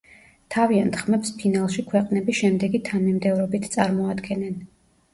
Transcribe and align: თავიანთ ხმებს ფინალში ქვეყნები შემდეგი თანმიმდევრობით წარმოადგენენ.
თავიანთ 0.53 0.97
ხმებს 1.01 1.33
ფინალში 1.43 1.85
ქვეყნები 1.93 2.37
შემდეგი 2.41 2.85
თანმიმდევრობით 2.91 3.73
წარმოადგენენ. 3.79 4.63